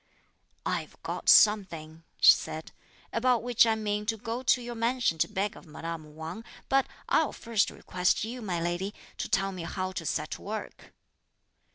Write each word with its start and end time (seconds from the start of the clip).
"I've 0.65 0.99
got 1.03 1.29
something," 1.29 2.03
she 2.19 2.33
said, 2.33 2.71
"about 3.13 3.43
which 3.43 3.67
I 3.67 3.75
mean 3.75 4.07
to 4.07 4.17
go 4.17 4.41
to 4.41 4.59
your 4.59 4.73
mansion 4.73 5.19
to 5.19 5.27
beg 5.27 5.55
of 5.55 5.67
madame 5.67 6.15
Wang; 6.15 6.43
but 6.69 6.87
I'll 7.07 7.33
first 7.33 7.69
request 7.69 8.23
you, 8.23 8.41
my 8.41 8.59
lady, 8.59 8.95
to 9.17 9.29
tell 9.29 9.51
me 9.51 9.61
how 9.61 9.91
to 9.91 10.05
set 10.07 10.31
to 10.31 10.41
work." 10.41 10.91